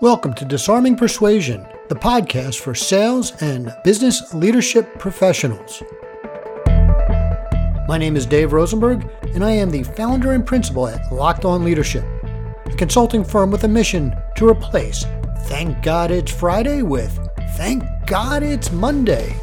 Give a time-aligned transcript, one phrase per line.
[0.00, 5.82] Welcome to Disarming Persuasion, the podcast for sales and business leadership professionals.
[7.86, 11.66] My name is Dave Rosenberg, and I am the founder and principal at Locked On
[11.66, 12.02] Leadership,
[12.64, 15.04] a consulting firm with a mission to replace
[15.40, 17.18] Thank God It's Friday with
[17.50, 19.36] Thank God It's Monday.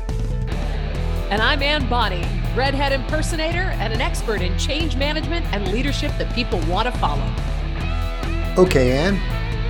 [1.29, 6.33] And I'm Anne Bonney, redhead impersonator and an expert in change management and leadership that
[6.33, 7.31] people want to follow.
[8.57, 9.21] Okay, Anne,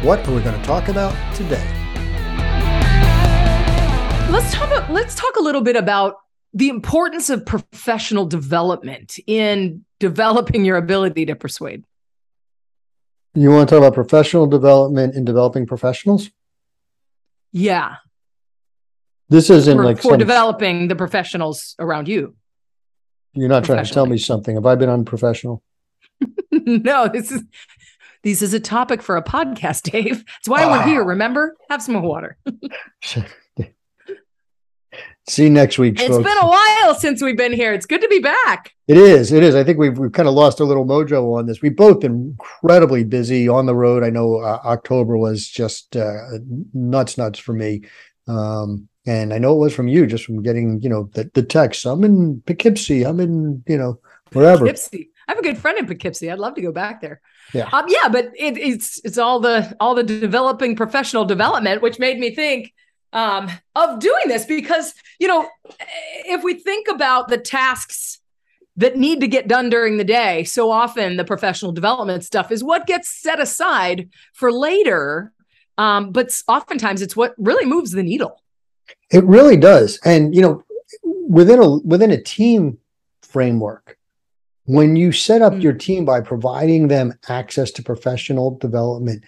[0.03, 1.65] what are we going to talk about today?
[4.29, 4.89] Let's talk.
[4.89, 6.17] Let's talk a little bit about
[6.53, 11.83] the importance of professional development in developing your ability to persuade.
[13.33, 16.29] You want to talk about professional development in developing professionals?
[17.51, 17.95] Yeah.
[19.29, 22.35] This isn't for, like for some, developing the professionals around you.
[23.33, 24.55] you're not trying to tell me something.
[24.55, 25.63] Have I been unprofessional?
[26.51, 27.43] no, this is
[28.31, 30.25] this is a topic for a podcast, Dave.
[30.25, 31.03] That's why we're here.
[31.03, 32.37] Remember, have some water.
[35.29, 35.99] See you next week.
[35.99, 36.23] It's folks.
[36.23, 37.73] been a while since we've been here.
[37.73, 38.71] It's good to be back.
[38.87, 39.33] It is.
[39.33, 39.55] It is.
[39.55, 41.61] I think we've we've kind of lost a little mojo on this.
[41.61, 44.03] We've both been incredibly busy on the road.
[44.03, 46.13] I know uh, October was just uh,
[46.73, 47.81] nuts, nuts for me,
[48.29, 51.43] um, and I know it was from you, just from getting you know the the
[51.43, 51.85] text.
[51.85, 53.05] I'm in Poughkeepsie.
[53.05, 53.99] I'm in you know
[54.31, 54.59] wherever.
[54.59, 55.09] Poughkeepsie.
[55.27, 56.31] I have a good friend in Poughkeepsie.
[56.31, 57.19] I'd love to go back there.
[57.53, 57.69] Yeah.
[57.73, 62.17] Um, yeah, but it, it's it's all the all the developing professional development, which made
[62.17, 62.73] me think
[63.11, 65.47] um, of doing this because you know
[66.25, 68.19] if we think about the tasks
[68.77, 72.63] that need to get done during the day, so often the professional development stuff is
[72.63, 75.33] what gets set aside for later.
[75.77, 78.41] Um, but oftentimes it's what really moves the needle.
[79.11, 80.63] It really does, and you know
[81.27, 82.77] within a within a team
[83.21, 83.96] framework
[84.67, 85.63] when you set up Mm.
[85.63, 89.23] your team by providing them access to professional development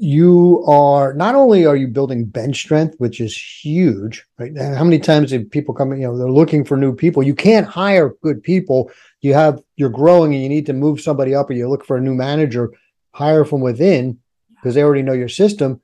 [0.00, 4.52] you are not only are you building bench strength which is huge right?
[4.52, 7.20] And how many times have people come in you know they're looking for new people?
[7.22, 8.92] You can't hire good people.
[9.22, 11.96] You have you're growing and you need to move somebody up or you look for
[11.96, 12.70] a new manager
[13.10, 14.18] hire from within
[14.54, 15.80] because they already know your system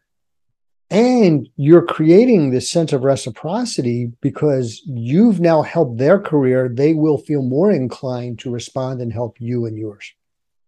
[0.95, 7.19] and you're creating this sense of reciprocity because you've now helped their career they will
[7.19, 10.13] feel more inclined to respond and help you and yours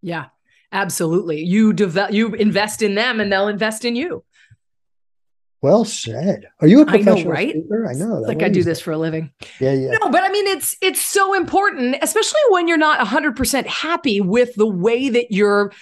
[0.02, 0.26] Yeah,
[0.72, 1.42] absolutely.
[1.42, 4.22] You develop, you invest in them, and they'll invest in you.
[5.62, 7.50] well said are you a professional I know, right?
[7.50, 9.30] speaker i know that Like I do this for a living.
[9.60, 13.66] yeah yeah No, but I mean, it's it's so important, especially when you're not 100%
[13.66, 15.72] happy with the way that your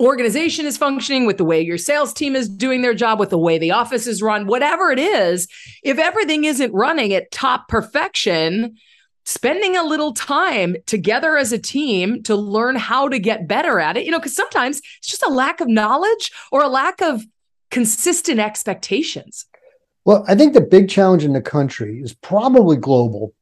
[0.00, 3.38] organization is functioning, with the way your sales team is doing their job, with the
[3.38, 5.48] way the office is run, whatever it is.
[5.82, 8.76] If everything isn't running at top perfection,
[9.24, 13.96] spending a little time together as a team to learn how to get better at
[13.96, 17.22] it, you know, because sometimes it's just a lack of knowledge or a lack of
[17.70, 19.46] consistent expectations.
[20.04, 23.34] Well, I think the big challenge in the country is probably global,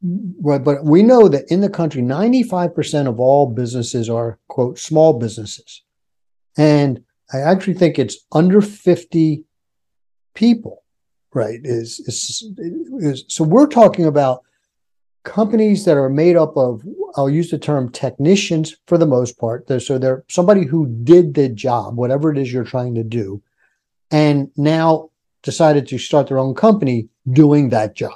[0.00, 5.18] but but we know that in the country, 95% of all businesses are, quote, small
[5.18, 5.82] businesses.
[6.58, 7.02] And
[7.32, 9.44] I actually think it's under 50
[10.34, 10.82] people,
[11.32, 11.60] right?
[11.62, 12.44] Is, is,
[12.98, 14.42] is so we're talking about
[15.24, 16.82] companies that are made up of,
[17.16, 19.66] I'll use the term technicians for the most part.
[19.66, 23.42] They're, so they're somebody who did the job, whatever it is you're trying to do,
[24.10, 25.10] and now
[25.42, 28.14] decided to start their own company doing that job.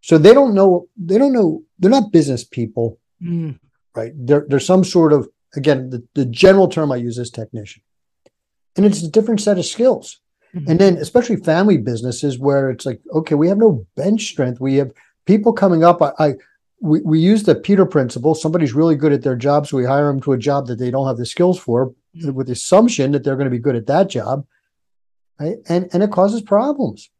[0.00, 3.58] So they don't know, they don't know, they're not business people, Mm.
[3.94, 4.12] right?
[4.14, 7.82] They're, they're some sort of, again, the, the general term I use is technician.
[8.76, 10.20] And it's a different set of skills.
[10.54, 10.68] Mhm.
[10.68, 14.60] And then, especially family businesses where it's like, okay, we have no bench strength.
[14.60, 14.92] We have
[15.26, 16.00] people coming up.
[16.02, 16.34] I, I
[16.80, 18.34] we, we use the Peter principle.
[18.34, 20.90] Somebody's really good at their job, so we hire them to a job that they
[20.90, 21.94] don't have the skills for,
[22.32, 24.46] with the assumption that they're going to be good at that job,
[25.40, 25.56] right?
[25.68, 27.10] And and it causes problems.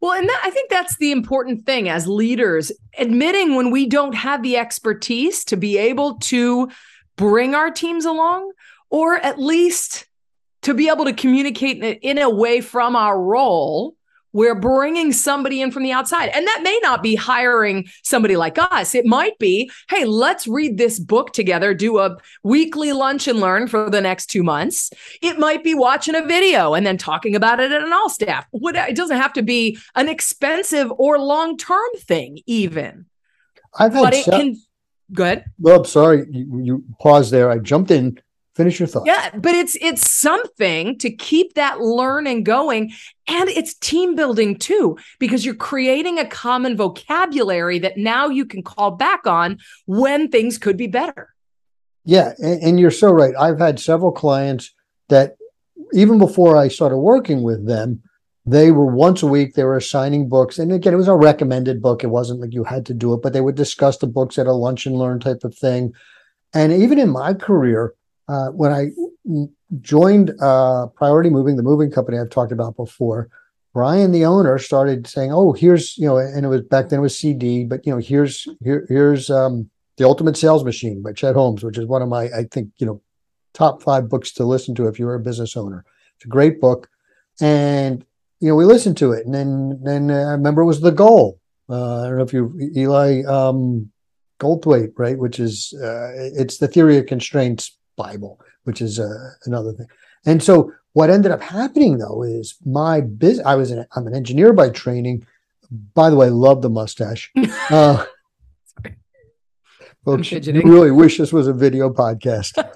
[0.00, 4.14] Well, and that, I think that's the important thing as leaders, admitting when we don't
[4.14, 6.68] have the expertise to be able to
[7.16, 8.52] bring our teams along,
[8.90, 10.06] or at least
[10.62, 13.94] to be able to communicate in a, way from our role.
[14.32, 16.30] We're bringing somebody in from the outside.
[16.30, 18.92] And that may not be hiring somebody like us.
[18.92, 23.68] It might be, hey, let's read this book together, do a weekly lunch and learn
[23.68, 24.90] for the next two months.
[25.22, 28.44] It might be watching a video and then talking about it at an all staff.
[28.50, 33.06] What it doesn't have to be an expensive or long term thing, even.
[33.78, 34.02] I've had.
[34.02, 34.56] But it
[35.08, 35.14] can.
[35.14, 35.44] Good.
[35.58, 37.50] well, I'm sorry, you, you pause there.
[37.50, 38.18] I jumped in.
[38.54, 39.04] Finish your thought.
[39.04, 42.92] Yeah, but it's it's something to keep that learning going,
[43.26, 48.62] and it's team building too, because you're creating a common vocabulary that now you can
[48.62, 51.34] call back on when things could be better.
[52.04, 53.34] Yeah, and, and you're so right.
[53.36, 54.72] I've had several clients
[55.08, 55.36] that
[55.92, 58.03] even before I started working with them,
[58.46, 60.58] they were once a week, they were assigning books.
[60.58, 62.04] And again, it was a recommended book.
[62.04, 64.46] It wasn't like you had to do it, but they would discuss the books at
[64.46, 65.94] a lunch and learn type of thing.
[66.52, 67.94] And even in my career,
[68.28, 68.90] uh, when I
[69.80, 73.28] joined uh, Priority Moving, the moving company I've talked about before,
[73.72, 77.02] Brian, the owner, started saying, "Oh, here's you know," and it was back then it
[77.02, 81.34] was CD, but you know, here's here here's um, the Ultimate Sales Machine by Chet
[81.34, 83.02] Holmes, which is one of my I think you know
[83.52, 85.84] top five books to listen to if you're a business owner.
[86.16, 86.88] It's a great book,
[87.40, 88.04] and
[88.44, 90.90] you know we listened to it, and then then uh, I remember it was the
[90.90, 91.40] goal.
[91.66, 93.90] Uh, I don't know if you Eli um,
[94.38, 95.18] Goldthwait, right?
[95.18, 99.86] Which is uh, it's the theory of constraints Bible, which is uh, another thing.
[100.26, 103.46] And so what ended up happening though is my business.
[103.46, 105.26] I was an I'm an engineer by training.
[105.94, 107.32] By the way, love the mustache.
[107.70, 108.04] Uh,
[110.04, 112.62] folks, really wish this was a video podcast.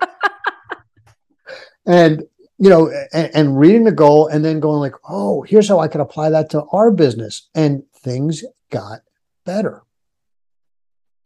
[1.87, 2.23] and
[2.59, 5.87] you know, and, and, reading the goal and then going like, oh, here's how I
[5.87, 9.01] could apply that to our business, and things got
[9.45, 9.83] better.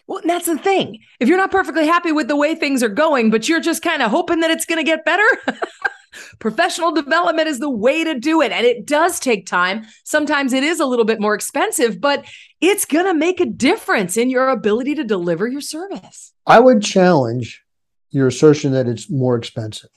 [0.06, 1.00] Well, that's the thing.
[1.20, 4.02] If you're not perfectly happy with the way things are going, but you're just kind
[4.02, 5.24] of hoping that it's going to get better,
[6.38, 8.52] professional development is the way to do it.
[8.52, 9.86] And it does take time.
[10.04, 12.26] Sometimes it is a little bit more expensive, but
[12.60, 16.32] it's going to make a difference in your ability to deliver your service.
[16.46, 17.62] I would challenge
[18.10, 19.88] your assertion that it's more expensive.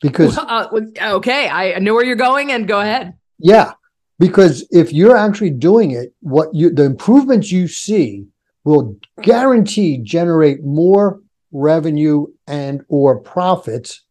[0.00, 0.68] Because, uh,
[1.00, 3.14] okay, I know where you're going and go ahead.
[3.38, 3.72] Yeah.
[4.18, 8.26] Because if you're actually doing it, what you, the improvements you see
[8.64, 11.20] will guarantee generate more
[11.52, 14.04] revenue and or profits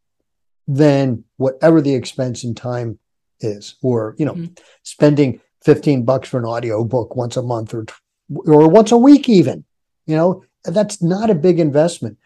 [0.67, 2.97] than whatever the expense in time
[3.39, 4.53] is or you know mm-hmm.
[4.83, 7.85] spending 15 bucks for an audio book once a month or
[8.47, 9.63] or once a week even
[10.07, 12.17] you know that's not a big investment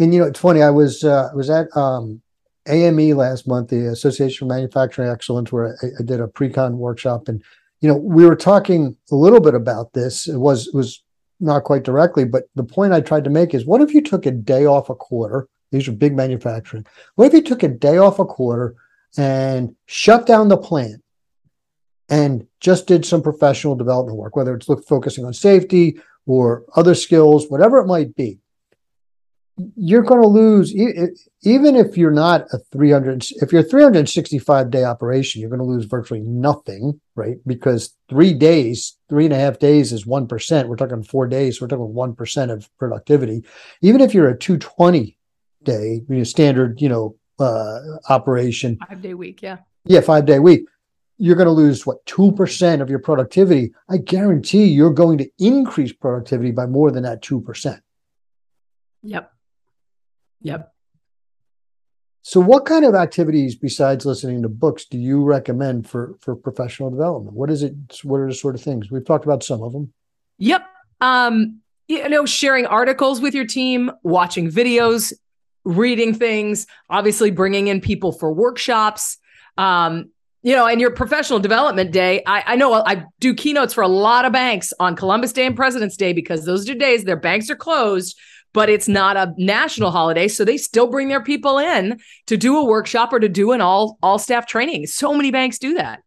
[0.00, 2.20] and you know it's funny i was uh, was at um,
[2.66, 7.28] ame last month the association for manufacturing excellence where I, I did a pre-con workshop
[7.28, 7.42] and
[7.80, 11.02] you know we were talking a little bit about this it was it was
[11.40, 14.26] not quite directly, but the point I tried to make is what if you took
[14.26, 15.48] a day off a quarter?
[15.72, 16.86] These are big manufacturing.
[17.16, 18.74] What if you took a day off a quarter
[19.18, 21.02] and shut down the plant
[22.08, 26.94] and just did some professional development work, whether it's look, focusing on safety or other
[26.94, 28.38] skills, whatever it might be?
[29.74, 34.84] You're going to lose even if you're not a 300 if you're a 365 day
[34.84, 37.36] operation you're going to lose virtually nothing right?
[37.46, 41.68] Because three days three and a half days is 1% we're talking four days we're
[41.68, 43.44] talking 1% of productivity.
[43.80, 45.16] Even if you're a 220
[45.64, 47.78] day you know, standard you know uh,
[48.08, 48.78] operation.
[48.88, 49.58] Five day week yeah.
[49.84, 50.66] Yeah five day week.
[51.18, 53.72] You're going to lose what 2% of your productivity?
[53.88, 57.80] I guarantee you're going to increase productivity by more than that 2%
[59.02, 59.32] yep
[60.42, 60.72] Yep.
[62.22, 66.90] So, what kind of activities besides listening to books do you recommend for for professional
[66.90, 67.36] development?
[67.36, 67.74] What is it?
[68.02, 69.44] What are the sort of things we've talked about?
[69.44, 69.92] Some of them.
[70.38, 70.66] Yep.
[71.00, 75.12] Um, you know, sharing articles with your team, watching videos,
[75.64, 79.18] reading things, obviously bringing in people for workshops.
[79.56, 80.10] Um,
[80.42, 83.88] you know, and your professional development day, I, I know I do keynotes for a
[83.88, 87.50] lot of banks on Columbus Day and President's Day because those are days their banks
[87.50, 88.18] are closed
[88.52, 92.56] but it's not a national holiday so they still bring their people in to do
[92.56, 94.86] a workshop or to do an all all staff training.
[94.86, 96.02] So many banks do that.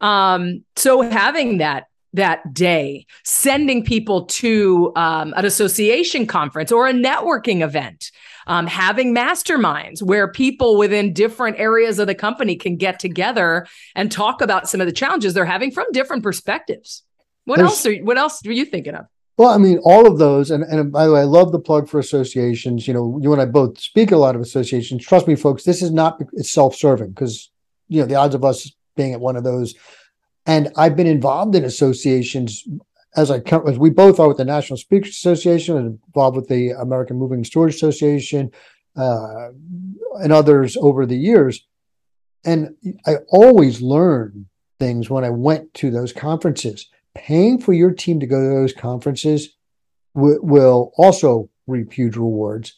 [0.00, 1.84] Um, so having that
[2.14, 8.10] that day sending people to um, an association conference or a networking event
[8.46, 14.10] um, having masterminds where people within different areas of the company can get together and
[14.10, 17.02] talk about some of the challenges they're having from different perspectives.
[17.44, 20.18] What There's, else are what else are you thinking of well, I mean, all of
[20.18, 22.86] those, and, and by the way, I love the plug for associations.
[22.86, 25.04] You know, you and I both speak a lot of associations.
[25.04, 27.50] Trust me, folks, this is not it's self-serving because
[27.88, 29.74] you know the odds of us being at one of those.
[30.44, 32.66] And I've been involved in associations
[33.16, 36.70] as I as we both are with the National Speakers Association and involved with the
[36.70, 38.50] American Moving Storage Association
[38.96, 39.48] uh,
[40.20, 41.66] and others over the years.
[42.44, 42.74] And
[43.06, 44.46] I always learn
[44.78, 48.72] things when I went to those conferences paying for your team to go to those
[48.72, 49.56] conferences
[50.14, 52.74] w- will also reap huge rewards.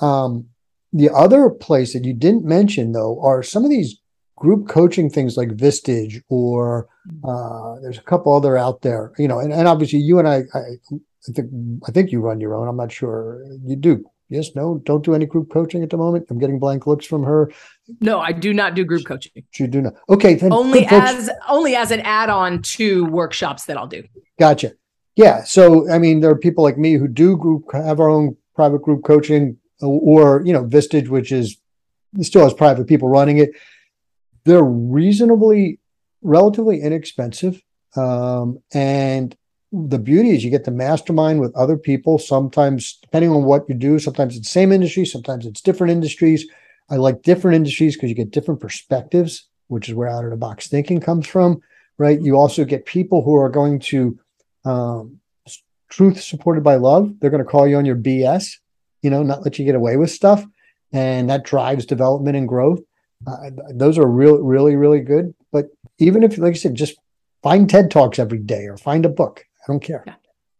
[0.00, 0.46] Um,
[0.92, 4.00] the other place that you didn't mention, though, are some of these
[4.36, 6.88] group coaching things like Vistage, or
[7.26, 9.12] uh, there's a couple other out there.
[9.18, 11.50] You know, and, and obviously you and I, I, I think
[11.86, 12.68] I think you run your own.
[12.68, 14.04] I'm not sure you do.
[14.30, 16.26] Yes, no, don't do any group coaching at the moment.
[16.30, 17.52] I'm getting blank looks from her.
[18.00, 19.32] No, I do not do group coaching.
[19.58, 19.94] You do not.
[20.08, 24.02] Okay, only as only as an add-on to workshops that I'll do.
[24.38, 24.72] Gotcha.
[25.14, 25.44] Yeah.
[25.44, 28.82] So I mean, there are people like me who do group have our own private
[28.82, 31.58] group coaching, or you know, Vistage, which is
[32.22, 33.50] still has private people running it.
[34.44, 35.80] they're reasonably,
[36.22, 37.62] relatively inexpensive.
[37.96, 39.36] Um, and
[39.74, 42.18] the beauty is you get to mastermind with other people.
[42.18, 46.46] Sometimes, depending on what you do, sometimes it's same industry, sometimes it's different industries.
[46.90, 50.36] I like different industries because you get different perspectives, which is where out of the
[50.36, 51.60] box thinking comes from,
[51.98, 52.20] right?
[52.20, 54.18] You also get people who are going to
[54.64, 55.20] um,
[55.88, 57.12] truth supported by love.
[57.18, 58.58] They're going to call you on your BS,
[59.02, 60.44] you know, not let you get away with stuff,
[60.92, 62.80] and that drives development and growth.
[63.26, 65.34] Uh, those are really, really, really good.
[65.50, 65.66] But
[65.98, 66.96] even if, like I said, just
[67.42, 69.46] find TED Talks every day or find a book.
[69.66, 70.04] I don't care.
[70.06, 70.14] Yeah.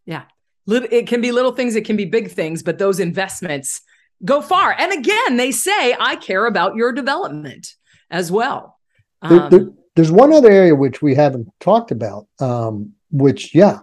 [0.07, 0.23] yeah.
[0.67, 3.83] It can be little things, it can be big things, but those investments
[4.25, 4.75] go far.
[4.79, 7.75] And again, they say, I care about your development
[8.11, 8.79] as well.
[9.21, 13.81] Um, there, there, there's one other area which we haven't talked about, um, which, yeah,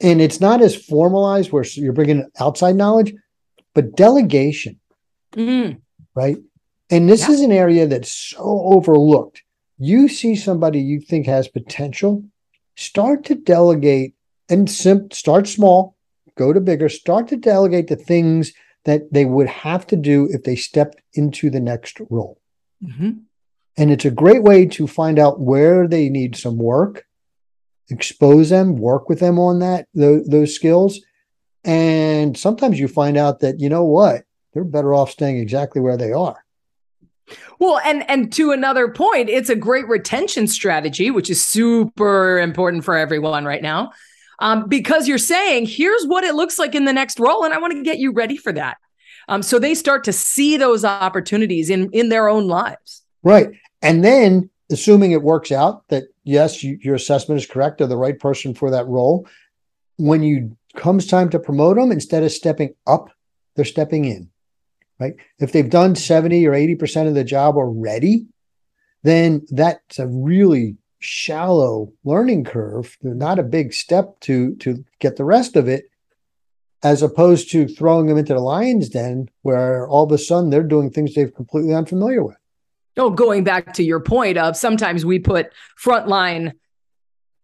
[0.00, 3.14] and it's not as formalized where you're bringing outside knowledge,
[3.74, 4.78] but delegation,
[5.32, 5.78] mm-hmm.
[6.14, 6.36] right?
[6.90, 7.34] And this yeah.
[7.34, 9.42] is an area that's so overlooked.
[9.78, 12.24] You see somebody you think has potential,
[12.76, 14.14] start to delegate
[14.48, 15.96] and sim- start small,
[16.36, 18.52] go to bigger, start to delegate the things
[18.84, 22.38] that they would have to do if they stepped into the next role.
[22.82, 23.10] Mm-hmm.
[23.76, 27.04] And it's a great way to find out where they need some work,
[27.90, 31.00] expose them, work with them on that, those, those skills.
[31.64, 34.24] And sometimes you find out that, you know what,
[34.54, 36.44] they're better off staying exactly where they are.
[37.58, 42.84] Well, and and to another point, it's a great retention strategy, which is super important
[42.84, 43.90] for everyone right now
[44.38, 47.44] um, because you're saying, here's what it looks like in the next role.
[47.44, 48.78] And I want to get you ready for that.
[49.28, 53.02] Um, so they start to see those opportunities in, in their own lives.
[53.22, 53.48] Right.
[53.82, 57.96] And then, assuming it works out that yes, you, your assessment is correct, they're the
[57.96, 59.26] right person for that role.
[59.96, 63.10] When you comes time to promote them, instead of stepping up,
[63.54, 64.30] they're stepping in.
[64.98, 65.14] Right.
[65.38, 68.26] If they've done 70 or 80% of the job already,
[69.02, 70.76] then that's a really
[71.06, 75.90] shallow learning curve, not a big step to to get the rest of it,
[76.82, 80.62] as opposed to throwing them into the lion's den where all of a sudden they're
[80.62, 82.36] doing things they've completely unfamiliar with.
[82.98, 86.52] Oh, going back to your point of sometimes we put frontline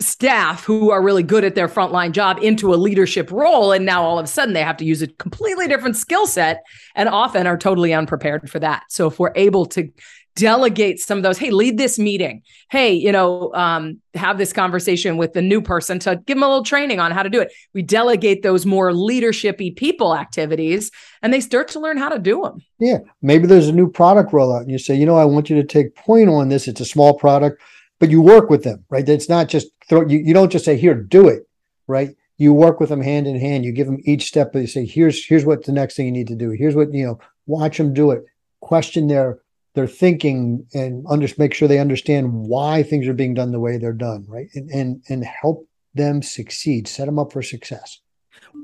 [0.03, 4.03] staff who are really good at their frontline job into a leadership role and now
[4.03, 6.65] all of a sudden they have to use a completely different skill set
[6.95, 9.89] and often are totally unprepared for that so if we're able to
[10.35, 12.43] delegate some of those hey lead this meeting.
[12.71, 16.49] Hey you know um, have this conversation with the new person to give them a
[16.49, 17.53] little training on how to do it.
[17.75, 20.91] We delegate those more leadershipy people activities
[21.23, 24.33] and they start to learn how to do them yeah maybe there's a new product
[24.33, 26.69] rollout and you say you know i want you to take point on this.
[26.69, 27.61] It's a small product
[27.99, 29.09] but you work with them right?
[29.09, 31.47] It's not just throw you, you don't just say here do it
[31.87, 32.17] right?
[32.39, 33.65] You work with them hand in hand.
[33.65, 36.13] You give them each step but you say here's here's what the next thing you
[36.13, 36.51] need to do.
[36.51, 38.25] Here's what you know watch them do it.
[38.61, 39.39] Question their
[39.75, 43.79] their thinking and under, make sure they understand why things are being done the way
[43.79, 44.49] they're done, right?
[44.55, 48.01] And and and help them succeed, set them up for success.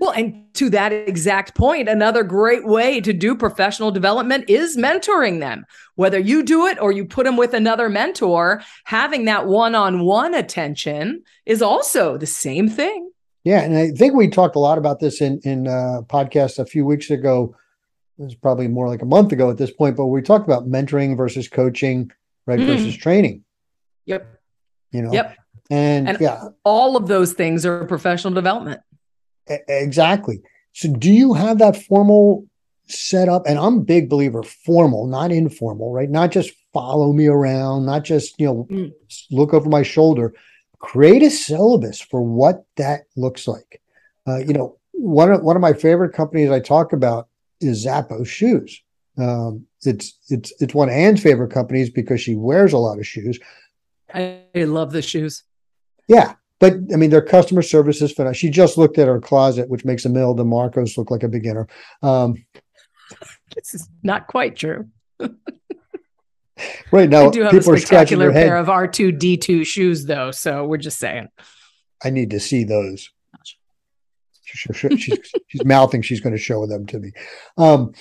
[0.00, 5.40] Well, and to that exact point, another great way to do professional development is mentoring
[5.40, 5.64] them.
[5.94, 10.04] Whether you do it or you put them with another mentor, having that one on
[10.04, 13.10] one attention is also the same thing.
[13.44, 13.62] Yeah.
[13.62, 16.84] And I think we talked a lot about this in, in a podcast a few
[16.84, 17.56] weeks ago
[18.18, 21.16] was probably more like a month ago at this point, but we talked about mentoring
[21.16, 22.10] versus coaching,
[22.46, 22.58] right?
[22.58, 22.66] Mm.
[22.66, 23.44] Versus training.
[24.06, 24.26] Yep.
[24.92, 25.36] You know, yep.
[25.70, 28.80] And, and yeah, all of those things are professional development.
[29.46, 30.40] exactly.
[30.72, 32.46] So do you have that formal
[32.86, 33.46] setup?
[33.46, 36.08] And I'm a big believer formal, not informal, right?
[36.08, 38.92] Not just follow me around, not just, you know, mm.
[39.30, 40.34] look over my shoulder.
[40.78, 43.82] Create a syllabus for what that looks like.
[44.26, 47.28] Uh, you know, one of one of my favorite companies I talk about
[47.60, 48.82] is Zappos shoes.
[49.16, 53.06] Um, it's it's it's one of Anne's favorite companies because she wears a lot of
[53.06, 53.38] shoes.
[54.12, 55.44] I love the shoes.
[56.06, 58.34] Yeah, but I mean, their customer service is phenomenal.
[58.34, 61.68] She just looked at her closet, which makes Imelda Marcos look like a beginner.
[62.02, 62.44] Um,
[63.54, 64.88] this is not quite true.
[66.92, 70.30] right now, I do have a spectacular pair of R two D two shoes, though.
[70.30, 71.28] So we're just saying.
[72.02, 73.10] I need to see those
[74.48, 77.12] she's, she's mouthing she's going to show them to me.
[77.56, 77.92] Um,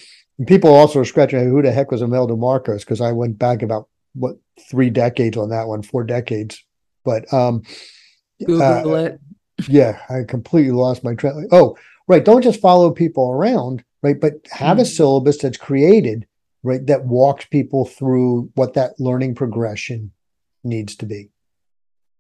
[0.46, 3.90] people also are scratching who the heck was Imelda Marcos because I went back about
[4.14, 4.38] what
[4.70, 6.64] three decades on that one, four decades.
[7.04, 7.64] But um,
[8.46, 9.20] Google uh, it.
[9.68, 11.48] Yeah, I completely lost my train.
[11.52, 11.78] Oh,
[12.08, 12.24] right.
[12.24, 14.20] Don't just follow people around, right?
[14.20, 14.82] But have mm-hmm.
[14.82, 16.28] a syllabus that's created,
[16.64, 20.12] right, that walks people through what that learning progression
[20.64, 21.32] needs to be.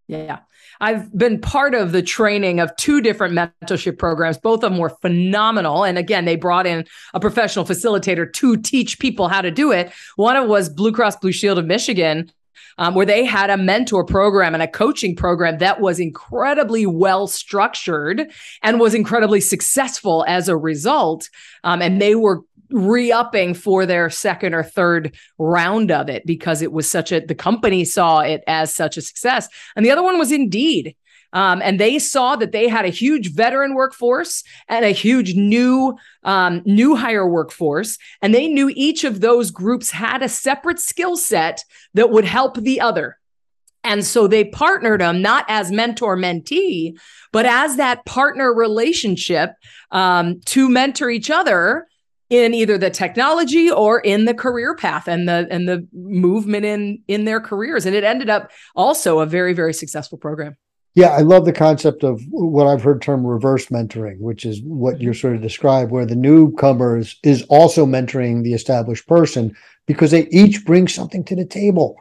[0.07, 0.39] Yeah.
[0.79, 4.37] I've been part of the training of two different mentorship programs.
[4.37, 5.83] Both of them were phenomenal.
[5.83, 9.91] And again, they brought in a professional facilitator to teach people how to do it.
[10.15, 12.31] One of was Blue Cross Blue Shield of Michigan,
[12.77, 17.27] um, where they had a mentor program and a coaching program that was incredibly well
[17.27, 21.29] structured and was incredibly successful as a result.
[21.63, 26.71] Um, and they were re-upping for their second or third round of it because it
[26.71, 29.47] was such a the company saw it as such a success.
[29.75, 30.95] And the other one was indeed.
[31.33, 35.97] Um, and they saw that they had a huge veteran workforce and a huge new
[36.23, 41.17] um, new hire workforce, and they knew each of those groups had a separate skill
[41.17, 43.17] set that would help the other.
[43.83, 46.97] And so they partnered them not as mentor mentee,
[47.31, 49.51] but as that partner relationship
[49.91, 51.87] um, to mentor each other
[52.29, 57.01] in either the technology or in the career path and the and the movement in
[57.07, 60.55] in their careers and it ended up also a very very successful program
[60.97, 64.99] yeah, I love the concept of what I've heard term reverse mentoring, which is what
[64.99, 69.55] you're sort of described, where the newcomer is, is also mentoring the established person
[69.85, 71.97] because they each bring something to the table.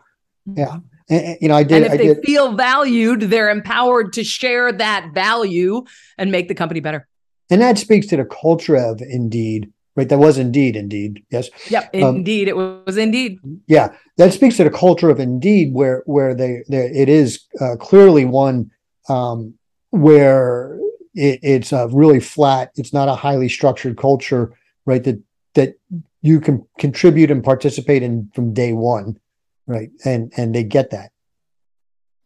[0.49, 0.61] Mm-hmm.
[0.61, 0.79] Yeah.
[1.11, 1.77] And, you know, I did.
[1.83, 5.85] And if I they did, feel valued, they're empowered to share that value
[6.17, 7.07] and make the company better.
[7.51, 10.09] And that speaks to the culture of Indeed, right?
[10.09, 11.25] That was Indeed, Indeed.
[11.31, 11.49] Yes.
[11.71, 11.95] Yep.
[11.97, 13.41] Um, indeed, um, it was Indeed.
[13.67, 13.89] Yeah,
[14.19, 18.25] that speaks to the culture of Indeed, where where they, they it is uh, clearly
[18.25, 18.71] one
[19.09, 19.55] um,
[19.91, 20.79] where
[21.15, 22.71] it, it's a really flat.
[22.77, 25.03] It's not a highly structured culture, right?
[25.03, 25.21] That
[25.55, 25.75] that
[26.23, 29.19] you can contribute and participate in from day one,
[29.67, 29.91] right?
[30.05, 31.11] And and they get that.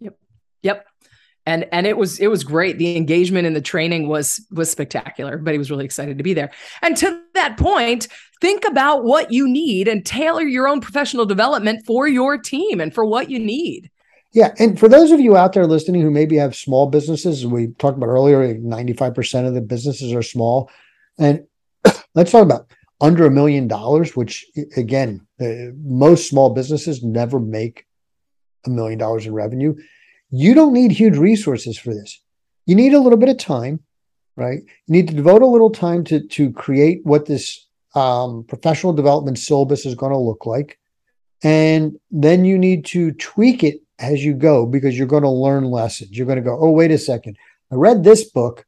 [0.00, 0.18] Yep.
[0.62, 0.86] Yep.
[1.50, 2.78] And and it was it was great.
[2.78, 5.32] The engagement in the training was was spectacular.
[5.32, 6.52] Everybody was really excited to be there.
[6.80, 8.06] And to that point,
[8.40, 12.94] think about what you need and tailor your own professional development for your team and
[12.94, 13.90] for what you need.
[14.32, 14.54] Yeah.
[14.60, 17.96] And for those of you out there listening who maybe have small businesses, we talked
[17.96, 20.70] about earlier, 95% of the businesses are small.
[21.18, 21.48] And
[22.14, 25.26] let's talk about under a million dollars, which again,
[25.82, 27.86] most small businesses never make
[28.64, 29.74] a million dollars in revenue.
[30.30, 32.20] You don't need huge resources for this.
[32.66, 33.80] You need a little bit of time,
[34.36, 34.60] right?
[34.60, 39.38] You need to devote a little time to, to create what this um, professional development
[39.38, 40.78] syllabus is going to look like.
[41.42, 45.64] And then you need to tweak it as you go because you're going to learn
[45.64, 46.10] lessons.
[46.12, 47.36] You're going to go, oh, wait a second.
[47.72, 48.66] I read this book,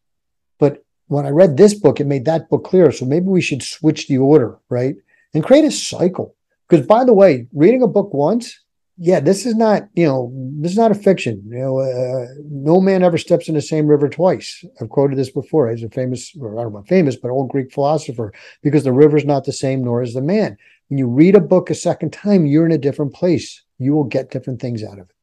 [0.58, 2.92] but when I read this book, it made that book clearer.
[2.92, 4.96] So maybe we should switch the order, right?
[5.34, 6.34] And create a cycle.
[6.68, 8.61] Because by the way, reading a book once,
[9.04, 11.42] yeah, this is not, you know, this is not a fiction.
[11.48, 14.64] You know, uh, no man ever steps in the same river twice.
[14.80, 15.68] I've quoted this before.
[15.68, 19.24] He's a famous, or I don't know, famous, but old Greek philosopher, because the river's
[19.24, 20.56] not the same, nor is the man.
[20.86, 23.64] When you read a book a second time, you're in a different place.
[23.78, 25.16] You will get different things out of it.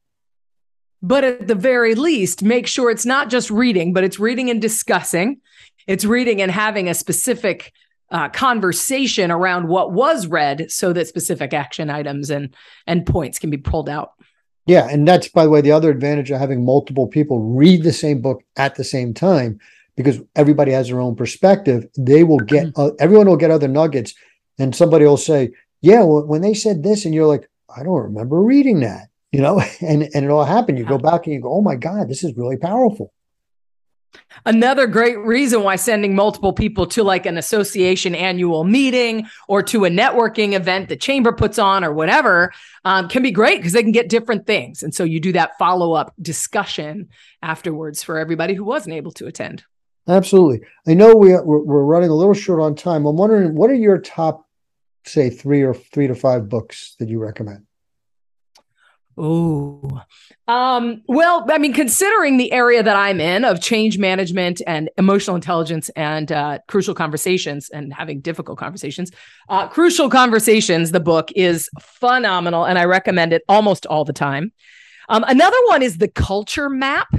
[1.01, 4.61] But at the very least, make sure it's not just reading, but it's reading and
[4.61, 5.39] discussing.
[5.87, 7.71] It's reading and having a specific
[8.11, 12.55] uh, conversation around what was read so that specific action items and
[12.87, 14.13] and points can be pulled out.
[14.65, 17.93] Yeah, and that's by the way the other advantage of having multiple people read the
[17.93, 19.59] same book at the same time
[19.95, 21.85] because everybody has their own perspective.
[21.97, 24.13] They will get uh, everyone will get other nuggets,
[24.57, 28.03] and somebody will say, "Yeah, well, when they said this," and you're like, "I don't
[28.03, 30.77] remember reading that." you know, and, and it all happened.
[30.77, 33.13] You go back and you go, oh my God, this is really powerful.
[34.45, 39.85] Another great reason why sending multiple people to like an association annual meeting or to
[39.85, 42.51] a networking event the chamber puts on or whatever
[42.85, 44.81] um, can be great because they can get different things.
[44.81, 47.09] And so you do that follow up discussion
[47.41, 49.63] afterwards for everybody who wasn't able to attend.
[50.07, 50.65] Absolutely.
[50.87, 53.05] I know we, we're, we're running a little short on time.
[53.05, 54.47] I'm wondering what are your top,
[55.05, 57.65] say, three or three to five books that you recommend?
[59.21, 60.01] Oh,
[60.47, 65.35] um, well, I mean, considering the area that I'm in of change management and emotional
[65.35, 69.11] intelligence and uh, crucial conversations and having difficult conversations,
[69.49, 74.53] uh, crucial conversations, the book is phenomenal and I recommend it almost all the time.
[75.09, 77.13] Um, another one is the culture map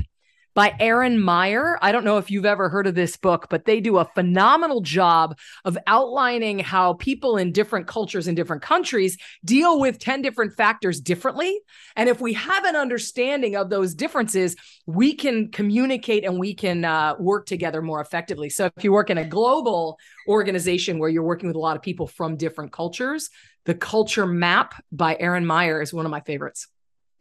[0.55, 1.79] by Erin Meyer.
[1.81, 4.81] I don't know if you've ever heard of this book, but they do a phenomenal
[4.81, 10.55] job of outlining how people in different cultures in different countries deal with 10 different
[10.57, 11.61] factors differently.
[11.97, 16.85] And if we have an understanding of those differences, we can communicate and we can
[16.85, 18.51] uh, work together more effectively.
[18.51, 21.83] So if you work in a global organization where you're working with a lot of
[21.83, 23.31] people from different cultures,
[23.67, 26.67] the culture map by Erin Meyer is one of my favorites.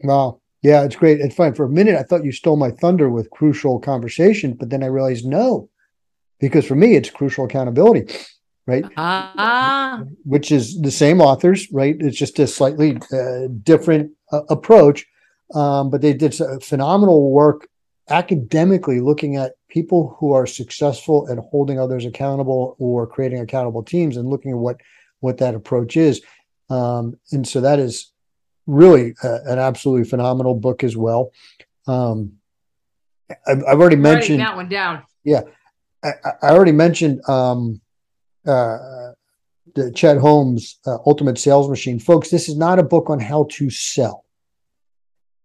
[0.02, 0.42] Wow.
[0.62, 1.22] Yeah, it's great.
[1.22, 1.54] It's fine.
[1.54, 4.88] For a minute, I thought you stole my thunder with crucial conversation, but then I
[4.88, 5.70] realized no,
[6.40, 8.14] because for me, it's crucial accountability,
[8.68, 8.84] right?
[8.98, 10.04] Ah.
[10.26, 11.96] Which is the same authors, right?
[12.00, 15.06] It's just a slightly uh, different uh, approach.
[15.56, 17.68] Um, but they did phenomenal work
[18.10, 24.18] academically looking at people who are successful at holding others accountable or creating accountable teams
[24.18, 24.78] and looking at what
[25.22, 26.22] what that approach is.
[26.70, 28.12] Um, and so that is
[28.70, 31.32] really uh, an absolutely phenomenal book as well.
[31.88, 32.34] Um,
[33.48, 35.04] I've, I've already mentioned that one down.
[35.24, 35.42] Yeah,
[36.04, 37.82] I, I already mentioned um,
[38.46, 39.12] uh,
[39.76, 42.00] the Chet Holmes uh, Ultimate Sales Machine.
[42.00, 44.26] Folks, this is not a book on how to sell.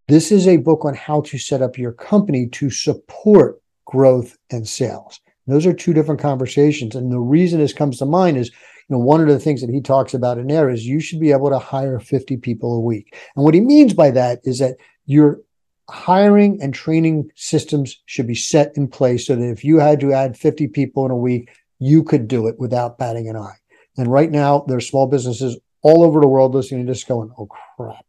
[0.06, 4.68] This is a book on how to set up your company to support growth and
[4.68, 5.20] sales.
[5.46, 6.94] Those are two different conversations.
[6.94, 8.50] And the reason this comes to mind is,
[8.88, 11.20] you know, one of the things that he talks about in there is you should
[11.20, 13.16] be able to hire 50 people a week.
[13.34, 15.40] And what he means by that is that your
[15.88, 20.12] hiring and training systems should be set in place so that if you had to
[20.12, 23.56] add 50 people in a week, you could do it without batting an eye.
[23.96, 27.46] And right now, there's small businesses all over the world listening to this going, oh
[27.46, 28.04] crap,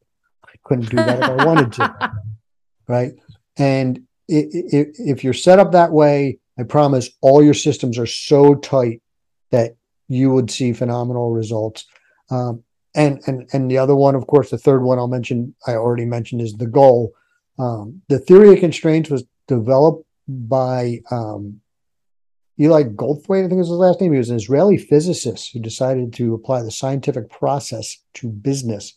[0.45, 2.11] I couldn't do that if I wanted to.
[2.88, 3.13] Right.
[3.57, 9.01] And if you're set up that way, I promise all your systems are so tight
[9.49, 9.75] that
[10.07, 11.85] you would see phenomenal results.
[12.29, 12.63] Um,
[12.95, 16.05] and and and the other one, of course, the third one I'll mention, I already
[16.05, 17.13] mentioned, is the goal.
[17.59, 21.61] Um, the theory of constraints was developed by um,
[22.59, 24.13] Eli Goldthwait, I think was his last name.
[24.13, 28.93] He was an Israeli physicist who decided to apply the scientific process to business.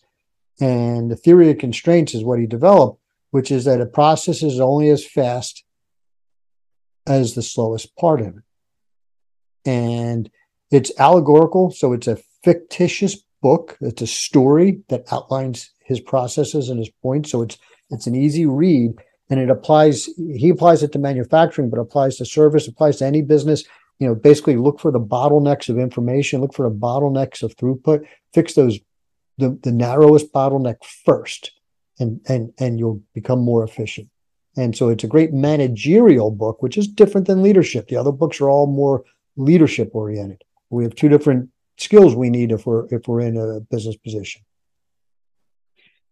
[0.60, 4.60] And the theory of constraints is what he developed, which is that a process is
[4.60, 5.64] only as fast
[7.06, 8.42] as the slowest part of it.
[9.64, 10.30] And
[10.70, 13.76] it's allegorical, so it's a fictitious book.
[13.80, 17.30] It's a story that outlines his processes and his points.
[17.30, 17.58] So it's
[17.90, 18.94] it's an easy read
[19.30, 23.22] and it applies he applies it to manufacturing but applies to service applies to any
[23.22, 23.64] business
[23.98, 28.06] you know basically look for the bottlenecks of information look for the bottlenecks of throughput
[28.32, 28.78] fix those
[29.38, 31.52] the, the narrowest bottleneck first
[31.98, 34.08] and and and you'll become more efficient
[34.56, 38.40] and so it's a great managerial book which is different than leadership the other books
[38.40, 39.04] are all more
[39.36, 43.60] leadership oriented we have two different skills we need if we're if we're in a
[43.60, 44.42] business position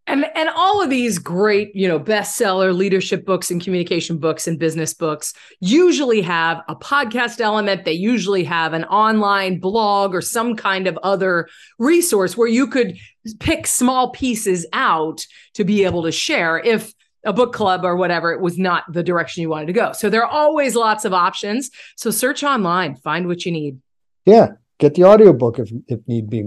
[0.06, 4.58] and and all of these great, you know, bestseller leadership books and communication books and
[4.58, 7.84] business books usually have a podcast element.
[7.84, 12.96] They usually have an online blog or some kind of other resource where you could
[13.40, 16.92] pick small pieces out to be able to share if
[17.24, 19.90] a book club or whatever it was not the direction you wanted to go.
[19.92, 21.72] So there are always lots of options.
[21.96, 23.80] So search online, find what you need.
[24.26, 26.42] Yeah, get the audiobook if if need be.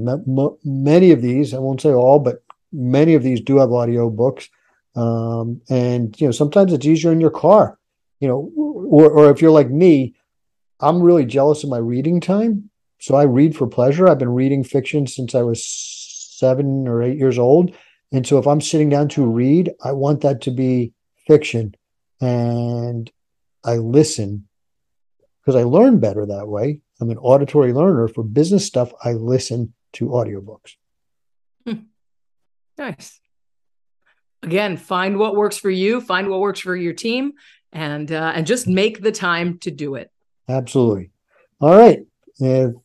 [0.64, 4.50] many of these, I won't say all, but many of these do have audio books.
[4.96, 7.80] Um, and you know, sometimes it's easier in your car,
[8.20, 10.14] you know, or, or if you're like me,
[10.82, 12.70] I'm really jealous of my reading time.
[13.00, 14.10] So I read for pleasure.
[14.10, 17.74] I've been reading fiction since I was seven or eight years old.
[18.12, 20.94] And so if I'm sitting down to read, I want that to be
[21.28, 21.76] fiction.
[22.20, 23.10] And
[23.64, 24.49] I listen
[25.50, 26.80] because I learn better that way.
[27.02, 28.08] I'm an auditory learner.
[28.08, 30.76] For business stuff, I listen to audiobooks.
[32.78, 33.20] Nice.
[34.44, 37.34] Again, find what works for you, find what works for your team,
[37.74, 40.12] and uh, and just make the time to do it.
[40.48, 41.10] Absolutely.
[41.60, 42.06] All right.
[42.40, 42.76] And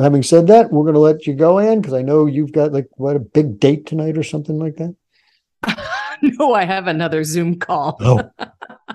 [0.00, 2.72] having said that, we're going to let you go, Anne, because I know you've got
[2.72, 4.94] like what a big date tonight or something like that.
[6.22, 7.96] no, I have another Zoom call.
[8.00, 8.30] oh.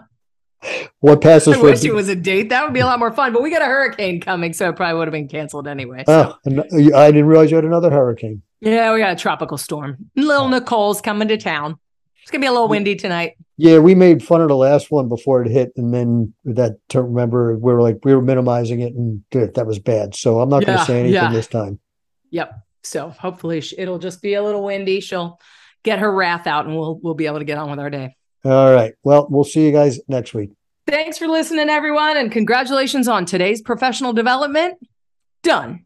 [1.00, 2.50] What passes I for wish it was a date.
[2.50, 3.32] That would be a lot more fun.
[3.32, 6.04] But we got a hurricane coming, so it probably would have been canceled anyway.
[6.06, 6.36] So.
[6.46, 8.42] Oh, I didn't realize you had another hurricane.
[8.60, 10.10] Yeah, we got a tropical storm.
[10.16, 10.50] Little oh.
[10.50, 11.78] Nicole's coming to town.
[12.22, 13.38] It's gonna be a little windy tonight.
[13.58, 17.02] Yeah, we made fun of the last one before it hit, and then that to
[17.02, 20.14] remember we were like we were minimizing it, and that was bad.
[20.14, 21.32] So I'm not going to say anything yeah.
[21.32, 21.80] this time.
[22.30, 22.54] Yep.
[22.84, 25.00] So hopefully it'll just be a little windy.
[25.00, 25.40] She'll
[25.84, 28.16] get her wrath out, and we'll we'll be able to get on with our day.
[28.46, 28.94] All right.
[29.04, 30.52] Well, we'll see you guys next week.
[30.88, 34.76] Thanks for listening, everyone, and congratulations on today's professional development.
[35.44, 35.86] Done.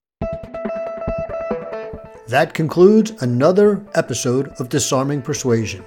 [2.28, 5.86] That concludes another episode of Disarming Persuasion.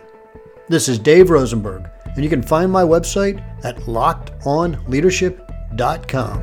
[0.68, 6.42] This is Dave Rosenberg, and you can find my website at lockedonleadership.com.